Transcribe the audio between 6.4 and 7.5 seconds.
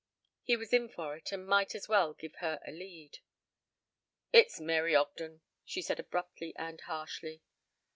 and harshly.